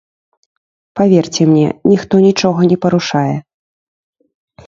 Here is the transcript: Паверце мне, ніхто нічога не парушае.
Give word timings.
Паверце 0.99 1.41
мне, 1.51 1.67
ніхто 1.91 2.15
нічога 2.27 2.61
не 2.71 2.77
парушае. 2.85 3.35